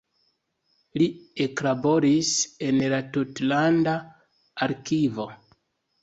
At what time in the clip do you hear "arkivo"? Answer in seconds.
4.67-5.27